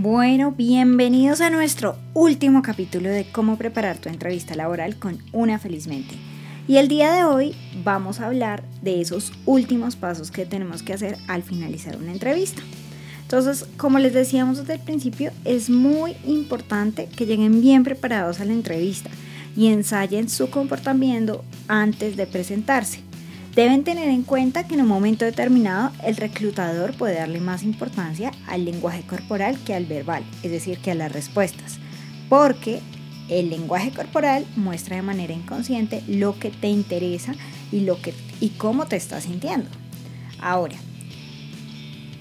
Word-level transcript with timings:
Bueno, 0.00 0.52
bienvenidos 0.52 1.40
a 1.40 1.50
nuestro 1.50 1.96
último 2.14 2.62
capítulo 2.62 3.08
de 3.08 3.26
cómo 3.32 3.58
preparar 3.58 3.98
tu 3.98 4.08
entrevista 4.08 4.54
laboral 4.54 4.94
con 4.96 5.18
una 5.32 5.58
felizmente. 5.58 6.14
Y 6.68 6.76
el 6.76 6.86
día 6.86 7.12
de 7.12 7.24
hoy 7.24 7.56
vamos 7.82 8.20
a 8.20 8.26
hablar 8.26 8.62
de 8.80 9.00
esos 9.00 9.32
últimos 9.44 9.96
pasos 9.96 10.30
que 10.30 10.46
tenemos 10.46 10.84
que 10.84 10.92
hacer 10.92 11.18
al 11.26 11.42
finalizar 11.42 11.96
una 11.96 12.12
entrevista. 12.12 12.62
Entonces, 13.22 13.66
como 13.76 13.98
les 13.98 14.14
decíamos 14.14 14.58
desde 14.58 14.74
el 14.74 14.80
principio, 14.80 15.32
es 15.44 15.68
muy 15.68 16.14
importante 16.24 17.08
que 17.08 17.26
lleguen 17.26 17.60
bien 17.60 17.82
preparados 17.82 18.38
a 18.38 18.44
la 18.44 18.52
entrevista 18.52 19.10
y 19.56 19.66
ensayen 19.66 20.28
su 20.28 20.48
comportamiento 20.48 21.44
antes 21.66 22.16
de 22.16 22.28
presentarse. 22.28 23.07
Deben 23.54 23.82
tener 23.82 24.08
en 24.08 24.22
cuenta 24.22 24.66
que 24.66 24.74
en 24.74 24.82
un 24.82 24.88
momento 24.88 25.24
determinado 25.24 25.90
el 26.04 26.16
reclutador 26.16 26.94
puede 26.94 27.16
darle 27.16 27.40
más 27.40 27.62
importancia 27.62 28.30
al 28.46 28.64
lenguaje 28.64 29.02
corporal 29.02 29.58
que 29.64 29.74
al 29.74 29.86
verbal, 29.86 30.22
es 30.42 30.52
decir, 30.52 30.78
que 30.78 30.92
a 30.92 30.94
las 30.94 31.10
respuestas, 31.10 31.78
porque 32.28 32.80
el 33.28 33.50
lenguaje 33.50 33.90
corporal 33.90 34.46
muestra 34.56 34.96
de 34.96 35.02
manera 35.02 35.34
inconsciente 35.34 36.02
lo 36.06 36.38
que 36.38 36.50
te 36.50 36.68
interesa 36.68 37.34
y, 37.72 37.80
lo 37.80 38.00
que, 38.00 38.14
y 38.40 38.50
cómo 38.50 38.86
te 38.86 38.96
estás 38.96 39.24
sintiendo. 39.24 39.68
Ahora, 40.40 40.76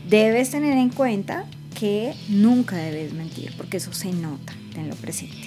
debes 0.09 0.51
tener 0.51 0.77
en 0.77 0.89
cuenta 0.89 1.45
que 1.79 2.13
nunca 2.29 2.75
debes 2.77 3.13
mentir, 3.13 3.53
porque 3.55 3.77
eso 3.77 3.93
se 3.93 4.11
nota, 4.11 4.53
tenlo 4.73 4.95
presente. 4.95 5.46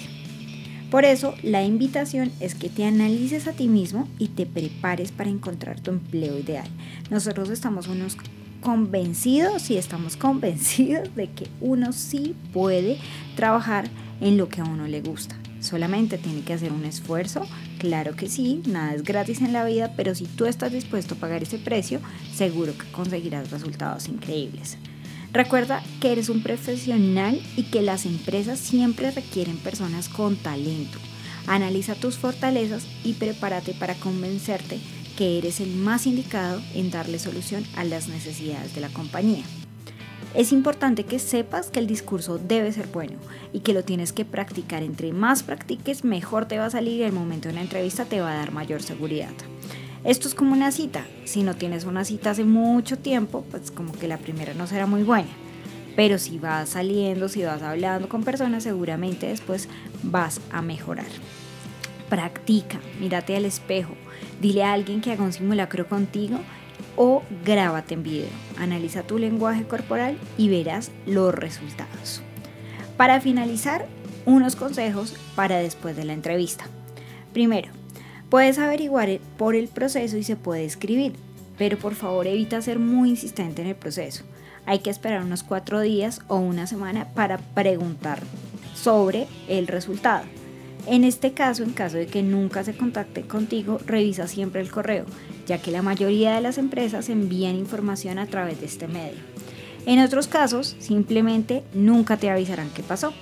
Por 0.90 1.04
eso, 1.04 1.34
la 1.44 1.62
invitación 1.62 2.32
es 2.40 2.56
que 2.56 2.68
te 2.68 2.84
analices 2.84 3.46
a 3.46 3.52
ti 3.52 3.68
mismo 3.68 4.08
y 4.18 4.28
te 4.28 4.44
prepares 4.44 5.12
para 5.12 5.30
encontrar 5.30 5.80
tu 5.80 5.92
empleo 5.92 6.36
ideal. 6.36 6.66
Nosotros 7.10 7.48
estamos 7.48 7.86
unos 7.86 8.16
convencidos 8.60 9.70
y 9.70 9.76
estamos 9.76 10.16
convencidos 10.16 11.14
de 11.14 11.30
que 11.30 11.46
uno 11.60 11.92
sí 11.92 12.34
puede 12.52 12.98
trabajar 13.36 13.88
en 14.20 14.36
lo 14.36 14.48
que 14.48 14.62
a 14.62 14.64
uno 14.64 14.88
le 14.88 15.00
gusta. 15.00 15.36
Solamente 15.60 16.18
tiene 16.18 16.40
que 16.40 16.54
hacer 16.54 16.72
un 16.72 16.84
esfuerzo, 16.84 17.46
claro 17.78 18.16
que 18.16 18.28
sí, 18.28 18.62
nada 18.66 18.94
es 18.94 19.04
gratis 19.04 19.42
en 19.42 19.52
la 19.52 19.64
vida, 19.64 19.92
pero 19.96 20.14
si 20.14 20.24
tú 20.24 20.46
estás 20.46 20.72
dispuesto 20.72 21.14
a 21.14 21.18
pagar 21.18 21.42
ese 21.42 21.58
precio, 21.58 22.00
seguro 22.34 22.76
que 22.76 22.90
conseguirás 22.90 23.50
resultados 23.50 24.08
increíbles. 24.08 24.78
Recuerda 25.32 25.82
que 26.00 26.10
eres 26.10 26.28
un 26.28 26.42
profesional 26.42 27.40
y 27.56 27.64
que 27.64 27.82
las 27.82 28.04
empresas 28.04 28.58
siempre 28.58 29.12
requieren 29.12 29.58
personas 29.58 30.08
con 30.08 30.36
talento. 30.36 30.98
Analiza 31.46 31.94
tus 31.94 32.18
fortalezas 32.18 32.86
y 33.04 33.12
prepárate 33.12 33.72
para 33.74 33.94
convencerte 33.94 34.78
que 35.16 35.38
eres 35.38 35.60
el 35.60 35.74
más 35.76 36.06
indicado 36.06 36.60
en 36.74 36.90
darle 36.90 37.18
solución 37.18 37.64
a 37.76 37.84
las 37.84 38.08
necesidades 38.08 38.74
de 38.74 38.80
la 38.80 38.88
compañía. 38.88 39.44
Es 40.34 40.52
importante 40.52 41.04
que 41.04 41.18
sepas 41.18 41.70
que 41.70 41.80
el 41.80 41.86
discurso 41.86 42.38
debe 42.38 42.72
ser 42.72 42.86
bueno 42.86 43.18
y 43.52 43.60
que 43.60 43.74
lo 43.74 43.84
tienes 43.84 44.12
que 44.12 44.24
practicar. 44.24 44.82
Entre 44.82 45.12
más 45.12 45.42
practiques, 45.42 46.04
mejor 46.04 46.46
te 46.46 46.58
va 46.58 46.66
a 46.66 46.70
salir 46.70 47.00
y 47.00 47.02
el 47.02 47.12
momento 47.12 47.48
de 47.48 47.54
la 47.54 47.62
entrevista 47.62 48.04
te 48.04 48.20
va 48.20 48.32
a 48.32 48.36
dar 48.36 48.52
mayor 48.52 48.82
seguridad. 48.82 49.32
Esto 50.02 50.28
es 50.28 50.34
como 50.34 50.52
una 50.52 50.72
cita. 50.72 51.06
Si 51.24 51.42
no 51.42 51.54
tienes 51.56 51.84
una 51.84 52.04
cita 52.04 52.30
hace 52.30 52.44
mucho 52.44 52.98
tiempo, 52.98 53.44
pues 53.50 53.70
como 53.70 53.92
que 53.92 54.08
la 54.08 54.16
primera 54.16 54.54
no 54.54 54.66
será 54.66 54.86
muy 54.86 55.02
buena. 55.02 55.28
Pero 55.94 56.18
si 56.18 56.38
vas 56.38 56.70
saliendo, 56.70 57.28
si 57.28 57.42
vas 57.42 57.62
hablando 57.62 58.08
con 58.08 58.24
personas, 58.24 58.62
seguramente 58.62 59.26
después 59.26 59.68
vas 60.02 60.40
a 60.50 60.62
mejorar. 60.62 61.06
Practica, 62.08 62.80
mírate 62.98 63.36
al 63.36 63.44
espejo, 63.44 63.92
dile 64.40 64.64
a 64.64 64.72
alguien 64.72 65.00
que 65.00 65.12
haga 65.12 65.22
un 65.22 65.32
simulacro 65.32 65.86
contigo 65.86 66.38
o 66.96 67.22
grábate 67.44 67.94
en 67.94 68.02
video. 68.02 68.28
Analiza 68.58 69.02
tu 69.02 69.18
lenguaje 69.18 69.64
corporal 69.64 70.16
y 70.38 70.48
verás 70.48 70.90
los 71.06 71.34
resultados. 71.34 72.22
Para 72.96 73.20
finalizar, 73.20 73.86
unos 74.26 74.56
consejos 74.56 75.14
para 75.34 75.58
después 75.58 75.96
de 75.96 76.04
la 76.04 76.12
entrevista. 76.12 76.66
Primero, 77.32 77.70
Puedes 78.30 78.60
averiguar 78.60 79.18
por 79.36 79.56
el 79.56 79.66
proceso 79.66 80.16
y 80.16 80.22
se 80.22 80.36
puede 80.36 80.64
escribir, 80.64 81.14
pero 81.58 81.76
por 81.76 81.96
favor 81.96 82.28
evita 82.28 82.62
ser 82.62 82.78
muy 82.78 83.10
insistente 83.10 83.60
en 83.60 83.68
el 83.68 83.74
proceso. 83.74 84.22
Hay 84.66 84.78
que 84.78 84.90
esperar 84.90 85.24
unos 85.24 85.42
cuatro 85.42 85.80
días 85.80 86.20
o 86.28 86.36
una 86.36 86.68
semana 86.68 87.08
para 87.14 87.38
preguntar 87.38 88.20
sobre 88.74 89.26
el 89.48 89.66
resultado. 89.66 90.24
En 90.86 91.02
este 91.02 91.32
caso, 91.32 91.64
en 91.64 91.72
caso 91.72 91.96
de 91.96 92.06
que 92.06 92.22
nunca 92.22 92.62
se 92.62 92.76
contacte 92.76 93.22
contigo, 93.22 93.80
revisa 93.84 94.28
siempre 94.28 94.60
el 94.60 94.70
correo, 94.70 95.06
ya 95.46 95.58
que 95.58 95.72
la 95.72 95.82
mayoría 95.82 96.32
de 96.32 96.40
las 96.40 96.56
empresas 96.56 97.08
envían 97.08 97.56
información 97.56 98.20
a 98.20 98.26
través 98.26 98.60
de 98.60 98.66
este 98.66 98.86
medio. 98.86 99.18
En 99.86 99.98
otros 99.98 100.28
casos, 100.28 100.76
simplemente 100.78 101.64
nunca 101.74 102.16
te 102.16 102.30
avisarán 102.30 102.70
qué 102.70 102.84
pasó. 102.84 103.12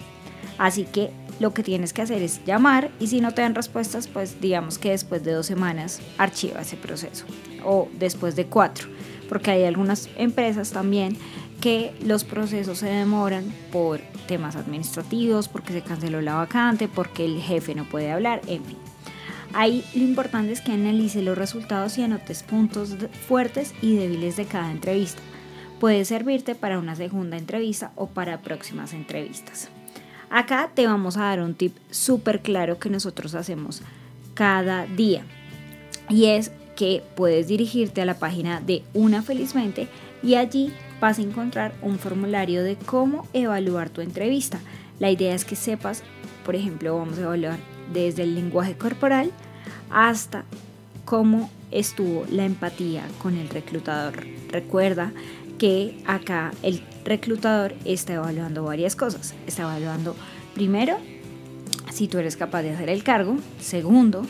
Así 0.59 0.85
que 0.85 1.11
lo 1.41 1.55
que 1.55 1.63
tienes 1.63 1.93
que 1.93 2.03
hacer 2.03 2.23
es 2.23 2.45
llamar 2.45 2.91
y 2.99 3.09
si 3.09 3.21
no 3.21 3.33
te 3.33 3.43
dan 3.43 3.55
respuestas, 3.55 4.09
pues 4.09 4.41
digamos 4.41 4.79
que 4.79 4.91
después 4.91 5.25
de 5.25 5.33
dos 5.33 5.47
semanas 5.47 6.01
archiva 6.19 6.61
ese 6.61 6.77
proceso 6.77 7.25
o 7.65 7.89
después 7.99 8.37
de 8.37 8.47
cuatro, 8.47 8.89
porque 9.29 9.51
hay 9.51 9.65
algunas 9.65 10.09
empresas 10.17 10.71
también 10.71 11.17
que 11.61 11.93
los 12.05 12.25
procesos 12.25 12.79
se 12.79 12.87
demoran 12.87 13.53
por 13.73 14.01
temas 14.27 14.57
administrativos, 14.57 15.49
porque 15.49 15.73
se 15.73 15.83
canceló 15.83 16.21
la 16.21 16.35
vacante, 16.35 16.89
porque 16.89 17.25
el 17.25 17.41
jefe 17.41 17.75
no 17.75 17.85
puede 17.85 18.13
hablar, 18.13 18.41
en 18.47 18.65
fin. 18.65 18.77
Ahí 19.55 19.85
lo 19.95 20.05
importante 20.05 20.53
es 20.53 20.61
que 20.61 20.73
analice 20.73 21.23
los 21.23 21.37
resultados 21.37 21.97
y 21.99 22.03
anotes 22.03 22.43
puntos 22.43 22.97
fuertes 23.27 23.75
y 23.81 23.97
débiles 23.97 24.37
de 24.37 24.45
cada 24.45 24.71
entrevista. 24.71 25.23
Puede 25.81 26.05
servirte 26.05 26.55
para 26.55 26.79
una 26.79 26.95
segunda 26.95 27.37
entrevista 27.37 27.93
o 27.97 28.09
para 28.09 28.43
próximas 28.43 28.93
entrevistas. 28.93 29.71
Acá 30.31 30.71
te 30.75 30.87
vamos 30.87 31.17
a 31.17 31.23
dar 31.23 31.41
un 31.41 31.55
tip 31.55 31.77
súper 31.91 32.41
claro 32.41 32.79
que 32.79 32.91
nosotros 32.91 33.35
hacemos 33.35 33.83
cada 34.35 34.87
día. 34.87 35.25
Y 36.09 36.27
es 36.27 36.53
que 36.77 37.03
puedes 37.17 37.49
dirigirte 37.49 38.03
a 38.03 38.05
la 38.05 38.19
página 38.19 38.61
de 38.61 38.83
Una 38.95 39.23
Felizmente 39.23 39.89
y 40.23 40.35
allí 40.35 40.73
vas 41.01 41.19
a 41.19 41.23
encontrar 41.23 41.75
un 41.83 41.99
formulario 41.99 42.63
de 42.63 42.77
cómo 42.77 43.27
evaluar 43.33 43.91
tu 43.91 44.01
entrevista. 44.01 44.61
La 44.99 45.11
idea 45.11 45.35
es 45.35 45.45
que 45.45 45.57
sepas, 45.57 46.03
por 46.45 46.55
ejemplo, 46.55 46.97
vamos 46.97 47.19
a 47.19 47.23
evaluar 47.23 47.59
desde 47.93 48.23
el 48.23 48.35
lenguaje 48.35 48.77
corporal 48.77 49.31
hasta 49.91 50.45
cómo 51.05 51.51
estuvo 51.71 52.27
la 52.31 52.45
empatía 52.45 53.05
con 53.23 53.37
el 53.37 53.49
reclutador. 53.49 54.27
Recuerda 54.51 55.13
que 55.59 56.01
acá 56.07 56.53
el 56.63 56.83
reclutador 57.05 57.75
está 57.85 58.15
evaluando 58.15 58.65
varias 58.65 58.97
cosas. 58.97 59.35
Está 59.47 59.63
evaluando 59.63 60.15
primero 60.55 60.97
si 61.91 62.09
tú 62.09 62.19
eres 62.19 62.37
capaz 62.37 62.63
de 62.63 62.71
hacer 62.71 62.89
el 62.89 63.03
cargo. 63.03 63.37
Segundo, 63.61 64.23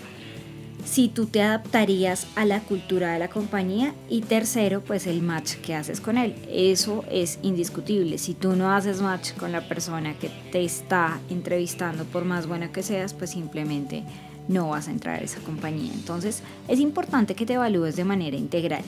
si 0.85 1.09
tú 1.09 1.27
te 1.27 1.43
adaptarías 1.43 2.27
a 2.35 2.45
la 2.45 2.61
cultura 2.61 3.13
de 3.13 3.19
la 3.19 3.29
compañía. 3.29 3.95
Y 4.09 4.23
tercero, 4.23 4.83
pues 4.83 5.07
el 5.07 5.23
match 5.23 5.57
que 5.57 5.75
haces 5.75 6.01
con 6.01 6.17
él. 6.17 6.35
Eso 6.49 7.05
es 7.11 7.39
indiscutible. 7.43 8.19
Si 8.19 8.35
tú 8.35 8.57
no 8.57 8.73
haces 8.73 9.03
match 9.03 9.33
con 9.35 9.53
la 9.53 9.69
persona 9.69 10.15
que 10.15 10.31
te 10.51 10.65
está 10.65 11.21
entrevistando, 11.29 12.05
por 12.05 12.25
más 12.25 12.47
buena 12.47 12.73
que 12.73 12.83
seas, 12.83 13.13
pues 13.13 13.31
simplemente 13.31 14.03
no 14.49 14.71
vas 14.71 14.89
a 14.89 14.93
entrar 14.93 15.21
a 15.21 15.25
esa 15.25 15.41
compañía. 15.41 15.93
Entonces 15.93 16.43
es 16.69 16.81
importante 16.81 17.35
que 17.35 17.45
te 17.45 17.55
evalúes 17.55 17.97
de 17.97 18.05
manera 18.05 18.37
integral. 18.37 18.83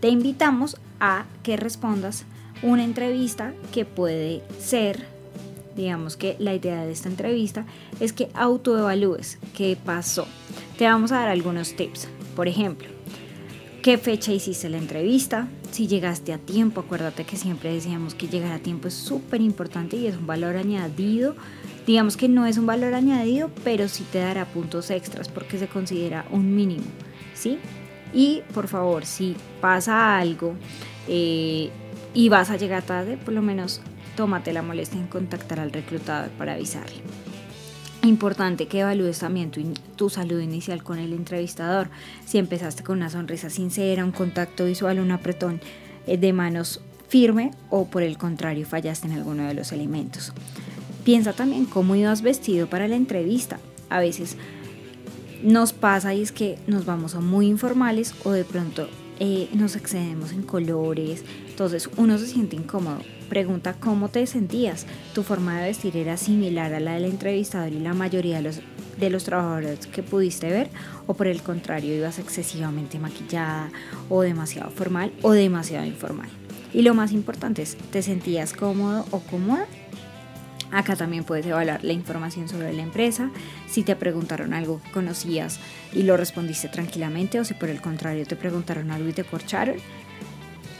Te 0.00 0.08
invitamos 0.08 0.76
a 1.00 1.24
que 1.42 1.56
respondas 1.56 2.24
una 2.62 2.84
entrevista 2.84 3.52
que 3.72 3.84
puede 3.84 4.42
ser, 4.58 5.06
digamos 5.76 6.16
que 6.16 6.36
la 6.38 6.54
idea 6.54 6.84
de 6.84 6.92
esta 6.92 7.08
entrevista 7.08 7.66
es 8.00 8.12
que 8.12 8.30
autoevalúes 8.34 9.38
qué 9.56 9.76
pasó. 9.82 10.26
Te 10.78 10.86
vamos 10.86 11.12
a 11.12 11.20
dar 11.20 11.28
algunos 11.28 11.76
tips. 11.76 12.08
Por 12.36 12.48
ejemplo, 12.48 12.88
qué 13.82 13.98
fecha 13.98 14.32
hiciste 14.32 14.68
la 14.68 14.78
entrevista, 14.78 15.48
si 15.74 15.88
llegaste 15.88 16.32
a 16.32 16.38
tiempo, 16.38 16.82
acuérdate 16.82 17.24
que 17.24 17.36
siempre 17.36 17.72
decíamos 17.72 18.14
que 18.14 18.28
llegar 18.28 18.52
a 18.52 18.60
tiempo 18.60 18.86
es 18.86 18.94
súper 18.94 19.40
importante 19.40 19.96
y 19.96 20.06
es 20.06 20.16
un 20.16 20.24
valor 20.24 20.56
añadido. 20.56 21.34
Digamos 21.84 22.16
que 22.16 22.28
no 22.28 22.46
es 22.46 22.58
un 22.58 22.66
valor 22.66 22.94
añadido, 22.94 23.50
pero 23.64 23.88
sí 23.88 24.06
te 24.12 24.20
dará 24.20 24.44
puntos 24.44 24.90
extras 24.90 25.28
porque 25.28 25.58
se 25.58 25.66
considera 25.66 26.26
un 26.30 26.54
mínimo, 26.54 26.84
¿sí? 27.34 27.58
Y 28.14 28.42
por 28.54 28.68
favor, 28.68 29.04
si 29.04 29.36
pasa 29.60 30.16
algo, 30.16 30.54
eh, 31.08 31.70
y 32.14 32.28
vas 32.28 32.50
a 32.50 32.56
llegar 32.56 32.84
tarde, 32.84 33.16
por 33.16 33.34
lo 33.34 33.42
menos 33.42 33.80
tómate 34.16 34.52
la 34.52 34.62
molestia 34.62 35.00
en 35.00 35.08
contactar 35.08 35.58
al 35.58 35.72
reclutador 35.72 36.30
para 36.30 36.54
avisarle. 36.54 37.02
Importante 38.02 38.68
que 38.68 38.80
evalúes 38.80 39.18
también 39.18 39.50
tu, 39.50 39.62
tu, 39.96 40.10
salud 40.10 40.40
inicial 40.40 40.82
con 40.82 40.98
el 40.98 41.12
entrevistador. 41.12 41.88
Si 42.26 42.38
empezaste 42.38 42.84
con 42.84 42.98
una 42.98 43.10
sonrisa 43.10 43.50
sincera, 43.50 44.04
un 44.04 44.12
contacto 44.12 44.66
visual, 44.66 45.00
un 45.00 45.10
apretón 45.10 45.60
eh, 46.06 46.18
de 46.18 46.32
manos 46.32 46.80
firme 47.08 47.52
o 47.70 47.86
por 47.86 48.02
el 48.02 48.18
contrario 48.18 48.66
fallaste 48.66 49.06
en 49.06 49.14
alguno 49.14 49.46
de 49.46 49.54
los 49.54 49.72
elementos. 49.72 50.32
Piensa 51.04 51.32
también 51.32 51.64
cómo 51.64 51.96
ibas 51.96 52.22
vestido 52.22 52.66
para 52.66 52.88
la 52.88 52.96
entrevista. 52.96 53.58
A 53.88 54.00
veces 54.00 54.36
nos 55.44 55.74
pasa 55.74 56.14
y 56.14 56.22
es 56.22 56.32
que 56.32 56.58
nos 56.66 56.86
vamos 56.86 57.14
a 57.14 57.20
muy 57.20 57.46
informales 57.46 58.14
o 58.24 58.32
de 58.32 58.44
pronto 58.44 58.88
eh, 59.20 59.48
nos 59.52 59.76
excedemos 59.76 60.32
en 60.32 60.42
colores, 60.42 61.22
entonces 61.48 61.88
uno 61.96 62.18
se 62.18 62.26
siente 62.26 62.56
incómodo. 62.56 62.98
Pregunta 63.28 63.74
cómo 63.78 64.08
te 64.08 64.26
sentías. 64.26 64.86
¿Tu 65.14 65.22
forma 65.22 65.58
de 65.58 65.68
vestir 65.68 65.96
era 65.96 66.16
similar 66.16 66.72
a 66.74 66.80
la 66.80 66.94
del 66.94 67.04
entrevistador 67.04 67.72
y 67.72 67.78
la 67.78 67.94
mayoría 67.94 68.36
de 68.36 68.42
los, 68.42 68.60
de 68.98 69.10
los 69.10 69.24
trabajadores 69.24 69.86
que 69.86 70.02
pudiste 70.02 70.48
ver? 70.50 70.70
¿O 71.06 71.14
por 71.14 71.26
el 71.26 71.42
contrario 71.42 71.94
ibas 71.94 72.18
excesivamente 72.18 72.98
maquillada 72.98 73.70
o 74.08 74.22
demasiado 74.22 74.70
formal 74.70 75.12
o 75.22 75.32
demasiado 75.32 75.86
informal? 75.86 76.28
Y 76.72 76.82
lo 76.82 76.94
más 76.94 77.12
importante 77.12 77.62
es, 77.62 77.76
¿te 77.76 78.02
sentías 78.02 78.52
cómodo 78.52 79.06
o 79.10 79.20
cómoda? 79.20 79.66
Acá 80.74 80.96
también 80.96 81.22
puedes 81.22 81.46
evaluar 81.46 81.84
la 81.84 81.92
información 81.92 82.48
sobre 82.48 82.72
la 82.72 82.82
empresa, 82.82 83.30
si 83.68 83.84
te 83.84 83.94
preguntaron 83.94 84.52
algo 84.52 84.82
que 84.82 84.90
conocías 84.90 85.60
y 85.92 86.02
lo 86.02 86.16
respondiste 86.16 86.68
tranquilamente 86.68 87.38
o 87.38 87.44
si 87.44 87.54
por 87.54 87.68
el 87.68 87.80
contrario 87.80 88.26
te 88.26 88.34
preguntaron 88.34 88.90
algo 88.90 89.08
y 89.08 89.12
te 89.12 89.22
corcharon. 89.22 89.76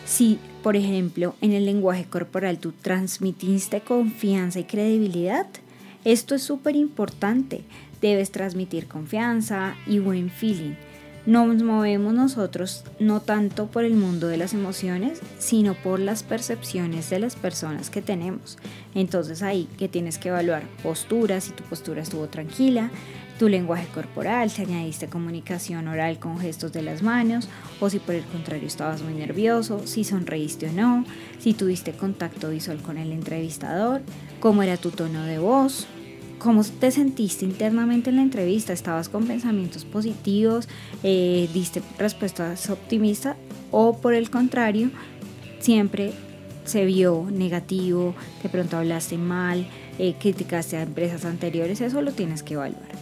Si, 0.05 0.41
por 0.64 0.75
ejemplo, 0.75 1.37
en 1.41 1.52
el 1.52 1.64
lenguaje 1.64 2.06
corporal 2.06 2.58
tú 2.58 2.73
transmitiste 2.73 3.82
confianza 3.82 4.58
y 4.58 4.64
credibilidad, 4.64 5.46
esto 6.05 6.35
es 6.35 6.43
súper 6.43 6.75
importante. 6.75 7.62
Debes 8.00 8.32
transmitir 8.32 8.88
confianza 8.88 9.76
y 9.87 10.00
buen 10.00 10.29
feeling 10.29 10.75
nos 11.26 11.62
movemos 11.62 12.12
nosotros 12.12 12.85
no 12.99 13.21
tanto 13.21 13.67
por 13.67 13.85
el 13.85 13.94
mundo 13.94 14.29
de 14.29 14.37
las 14.37 14.53
emociones, 14.53 15.21
sino 15.38 15.75
por 15.75 15.99
las 15.99 16.23
percepciones 16.23 17.09
de 17.11 17.19
las 17.19 17.35
personas 17.35 17.91
que 17.91 18.03
tenemos. 18.03 18.59
Entonces 18.94 19.43
ahí 19.43 19.69
que 19.79 19.88
tienes 19.88 20.19
que 20.19 20.29
evaluar 20.29 20.65
postura, 20.82 21.41
si 21.41 21.53
tu 21.53 21.65
postura 21.65 22.03
estuvo 22.03 22.26
tranquila, 22.26 22.91
tu 23.38 23.49
lenguaje 23.49 23.87
corporal, 23.88 24.50
si 24.50 24.62
añadiste 24.62 25.09
comunicación 25.09 25.88
oral 25.88 26.19
con 26.19 26.38
gestos 26.38 26.73
de 26.73 26.82
las 26.82 27.03
manos, 27.03 27.49
o 27.81 27.91
si 27.91 27.99
por 27.99 28.15
el 28.15 28.25
contrario 28.25 28.67
estabas 28.67 29.03
muy 29.03 29.15
nervioso, 29.15 29.87
si 29.87 30.05
sonreíste 30.05 30.69
o 30.69 30.73
no, 30.73 31.05
si 31.41 31.55
tuviste 31.55 31.93
contacto 31.93 32.50
visual 32.50 32.81
con 32.82 32.97
el 32.97 33.12
entrevistador, 33.12 34.03
cómo 34.41 34.62
era 34.62 34.76
tu 34.76 34.91
tono 34.91 35.25
de 35.25 35.38
voz, 35.38 35.87
¿Cómo 36.44 36.62
te 36.62 36.91
sentiste 36.91 37.46
internamente 37.46 38.11
en 38.11 38.17
la 38.17 38.23
entrevista? 38.23 38.75
¿Estabas 38.75 39.08
con 39.08 39.26
pensamientos 39.26 39.87
positivos? 39.87 40.69
Eh, 41.02 41.49
¿Diste 41.55 41.81
respuestas 41.99 42.69
optimistas? 42.69 43.38
¿O 43.70 43.96
por 43.96 44.12
el 44.12 44.29
contrario, 44.29 44.91
siempre 45.61 46.12
se 46.67 46.85
vio 46.85 47.26
negativo, 47.32 48.14
de 48.43 48.50
pronto 48.50 48.76
hablaste 48.76 49.17
mal, 49.17 49.67
eh, 49.99 50.17
criticaste 50.20 50.76
a 50.76 50.82
empresas 50.82 51.25
anteriores? 51.25 51.81
Eso 51.81 52.02
lo 52.02 52.12
tienes 52.12 52.43
que 52.43 52.52
evaluar. 52.55 52.93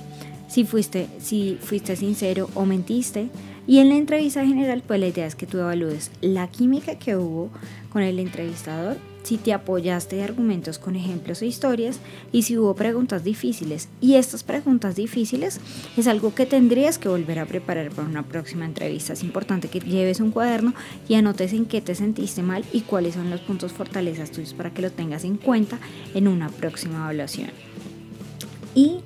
Si 0.46 0.62
fuiste, 0.62 1.08
si 1.18 1.58
fuiste 1.60 1.96
sincero 1.96 2.48
o 2.54 2.64
mentiste. 2.64 3.28
Y 3.66 3.78
en 3.78 3.88
la 3.88 3.96
entrevista 3.96 4.46
general, 4.46 4.84
pues 4.86 5.00
la 5.00 5.08
idea 5.08 5.26
es 5.26 5.34
que 5.34 5.46
tú 5.46 5.58
evalúes 5.58 6.12
la 6.20 6.46
química 6.46 6.94
que 6.96 7.16
hubo 7.16 7.50
con 7.90 8.02
el 8.02 8.20
entrevistador 8.20 8.98
si 9.22 9.36
te 9.36 9.52
apoyaste 9.52 10.16
de 10.16 10.24
argumentos 10.24 10.78
con 10.78 10.96
ejemplos 10.96 11.42
e 11.42 11.46
historias 11.46 12.00
y 12.32 12.42
si 12.42 12.58
hubo 12.58 12.74
preguntas 12.74 13.24
difíciles. 13.24 13.88
Y 14.00 14.14
estas 14.14 14.42
preguntas 14.42 14.96
difíciles 14.96 15.60
es 15.96 16.06
algo 16.06 16.34
que 16.34 16.46
tendrías 16.46 16.98
que 16.98 17.08
volver 17.08 17.38
a 17.38 17.46
preparar 17.46 17.90
para 17.90 18.08
una 18.08 18.22
próxima 18.24 18.64
entrevista. 18.64 19.12
Es 19.12 19.22
importante 19.22 19.68
que 19.68 19.80
lleves 19.80 20.20
un 20.20 20.30
cuaderno 20.30 20.74
y 21.08 21.14
anotes 21.14 21.52
en 21.52 21.66
qué 21.66 21.80
te 21.80 21.94
sentiste 21.94 22.42
mal 22.42 22.64
y 22.72 22.82
cuáles 22.82 23.14
son 23.14 23.30
los 23.30 23.40
puntos 23.40 23.72
fortalezas 23.72 24.30
tuyos 24.30 24.54
para 24.54 24.70
que 24.70 24.82
lo 24.82 24.90
tengas 24.90 25.24
en 25.24 25.36
cuenta 25.36 25.78
en 26.14 26.28
una 26.28 26.48
próxima 26.48 26.96
evaluación. 26.96 27.50
Y 28.74 29.00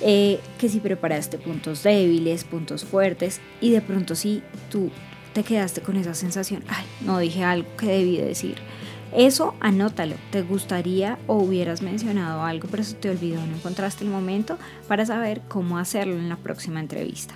eh, 0.00 0.40
que 0.58 0.68
si 0.68 0.80
preparaste 0.80 1.38
puntos 1.38 1.82
débiles, 1.82 2.44
puntos 2.44 2.84
fuertes 2.84 3.40
y 3.60 3.70
de 3.70 3.80
pronto 3.80 4.14
si 4.14 4.42
tú 4.70 4.90
te 5.32 5.42
quedaste 5.42 5.80
con 5.80 5.96
esa 5.96 6.14
sensación, 6.14 6.62
ay, 6.68 6.84
no 7.00 7.18
dije 7.18 7.44
algo 7.44 7.68
que 7.76 7.86
debí 7.86 8.16
decir 8.18 8.56
eso 9.12 9.54
anótalo. 9.60 10.16
¿Te 10.30 10.42
gustaría 10.42 11.18
o 11.26 11.36
hubieras 11.36 11.82
mencionado 11.82 12.42
algo, 12.42 12.68
pero 12.70 12.84
se 12.84 12.94
te 12.94 13.10
olvidó, 13.10 13.44
no 13.46 13.56
encontraste 13.56 14.04
el 14.04 14.10
momento 14.10 14.58
para 14.88 15.06
saber 15.06 15.40
cómo 15.48 15.78
hacerlo 15.78 16.14
en 16.14 16.28
la 16.28 16.36
próxima 16.36 16.80
entrevista? 16.80 17.34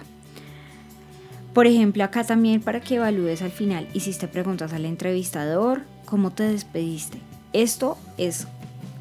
Por 1.52 1.66
ejemplo, 1.66 2.04
acá 2.04 2.24
también 2.24 2.60
para 2.60 2.80
que 2.80 2.96
evalúes 2.96 3.42
al 3.42 3.50
final, 3.50 3.88
hiciste 3.92 4.28
preguntas 4.28 4.72
al 4.72 4.84
entrevistador, 4.84 5.82
cómo 6.04 6.30
te 6.30 6.44
despediste. 6.44 7.18
Esto 7.52 7.98
es 8.18 8.46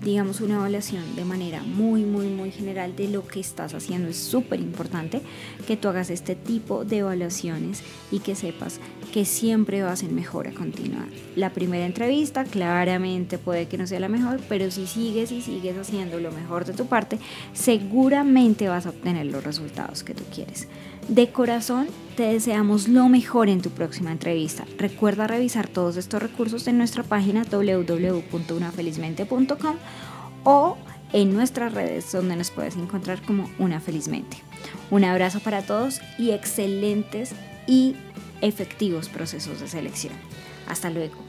digamos, 0.02 0.42
una 0.42 0.56
evaluación 0.56 1.16
de 1.16 1.26
manera 1.26 1.62
muy, 1.64 2.04
muy, 2.04 2.28
muy 2.28 2.52
general 2.52 2.96
de 2.96 3.08
lo 3.10 3.28
que 3.28 3.40
estás 3.40 3.74
haciendo. 3.74 4.08
Es 4.08 4.18
súper 4.18 4.60
importante 4.60 5.22
que 5.68 5.78
tú 5.78 5.90
hagas 5.90 6.10
este 6.10 6.36
tipo 6.36 6.86
de 6.86 7.00
evaluaciones 7.00 7.84
y 8.12 8.20
que 8.20 8.36
sepas 8.36 8.80
que 9.12 9.26
siempre 9.26 9.82
vas 9.82 10.04
en 10.04 10.16
mejora 10.16 10.52
continua. 10.52 11.06
La 11.36 11.52
primera 11.52 11.86
entrevista 11.86 12.44
claramente 12.44 13.38
puede 13.38 13.68
que 13.68 13.78
no 13.78 13.88
sea 13.88 14.00
la 14.00 14.10
mejor, 14.10 14.40
pero 14.48 14.72
si 14.72 14.88
sigues 14.88 15.32
y 15.32 15.42
sigues 15.42 15.78
haciendo 15.78 16.20
lo 16.20 16.32
mejor 16.32 16.66
de 16.66 16.74
tu 16.74 16.86
parte, 16.86 17.20
seguramente 17.54 18.70
vas 18.70 18.86
a 18.86 18.90
obtener 18.90 19.26
los 19.26 19.44
resultados 19.44 20.04
que 20.04 20.14
tú 20.14 20.24
quieres. 20.34 20.68
De 21.10 21.32
corazón, 21.32 21.88
te 22.16 22.24
deseamos 22.24 22.88
lo 22.88 23.10
mejor 23.10 23.50
en 23.50 23.62
tu 23.64 23.72
próxima 23.72 24.12
entrevista. 24.12 24.66
Recuerda 24.78 25.26
revisar 25.26 25.68
todos 25.68 25.98
estos 25.98 26.22
recursos 26.22 26.68
en 26.68 26.78
nuestra 26.78 27.02
página 27.02 27.44
www.unafelizmente.com 27.50 29.76
o 30.44 30.78
en 31.12 31.34
nuestras 31.34 31.74
redes 31.74 32.12
donde 32.12 32.36
nos 32.36 32.52
puedes 32.52 32.76
encontrar 32.76 33.24
como 33.24 33.50
Una 33.58 33.80
Felizmente. 33.80 34.38
Un 34.92 35.04
abrazo 35.04 35.40
para 35.40 35.64
todos 35.64 36.00
y 36.20 36.30
excelentes 36.30 37.32
y 37.66 37.96
efectivos 38.42 39.10
procesos 39.10 39.62
de 39.62 39.68
selección. 39.68 40.14
Hasta 40.68 40.92
luego. 40.92 41.29